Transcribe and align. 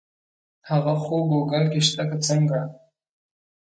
هغه 0.69 0.93
خو 1.03 1.15
ګوګل 1.29 1.65
کې 1.71 1.81
شته 1.87 2.03
که 2.09 2.17
څنګه. 2.27 2.59